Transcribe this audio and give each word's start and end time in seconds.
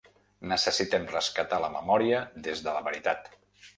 Necessitem 0.51 1.05
rescatar 1.11 1.59
la 1.65 1.71
memòria 1.75 2.23
des 2.49 2.65
de 2.69 2.75
la 2.79 2.83
veritat. 2.89 3.35